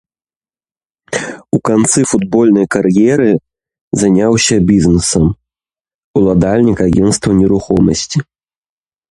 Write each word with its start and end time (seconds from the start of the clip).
У 1.57 1.59
канцы 1.69 1.99
футбольнай 2.11 2.65
кар'еры 2.75 3.27
заняўся 4.05 4.55
бізнесам, 4.71 5.25
уладальнік 6.23 6.77
агенцтва 6.89 7.31
нерухомасці. 7.45 8.17